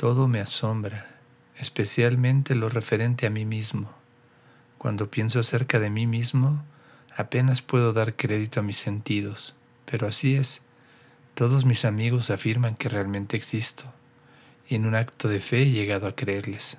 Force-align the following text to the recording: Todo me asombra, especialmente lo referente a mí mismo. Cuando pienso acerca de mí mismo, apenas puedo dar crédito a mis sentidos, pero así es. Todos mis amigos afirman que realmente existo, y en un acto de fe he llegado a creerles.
Todo 0.00 0.28
me 0.28 0.40
asombra, 0.40 1.06
especialmente 1.58 2.54
lo 2.54 2.70
referente 2.70 3.26
a 3.26 3.30
mí 3.30 3.44
mismo. 3.44 3.90
Cuando 4.78 5.10
pienso 5.10 5.38
acerca 5.40 5.78
de 5.78 5.90
mí 5.90 6.06
mismo, 6.06 6.64
apenas 7.14 7.60
puedo 7.60 7.92
dar 7.92 8.16
crédito 8.16 8.60
a 8.60 8.62
mis 8.62 8.78
sentidos, 8.78 9.54
pero 9.84 10.06
así 10.06 10.36
es. 10.36 10.62
Todos 11.34 11.66
mis 11.66 11.84
amigos 11.84 12.30
afirman 12.30 12.76
que 12.76 12.88
realmente 12.88 13.36
existo, 13.36 13.84
y 14.66 14.76
en 14.76 14.86
un 14.86 14.94
acto 14.94 15.28
de 15.28 15.40
fe 15.42 15.64
he 15.64 15.70
llegado 15.70 16.06
a 16.06 16.16
creerles. 16.16 16.78